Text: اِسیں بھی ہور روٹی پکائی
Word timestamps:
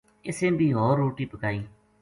اِسیں 0.27 0.49
بھی 0.57 0.71
ہور 0.73 0.97
روٹی 0.97 1.25
پکائی 1.31 1.61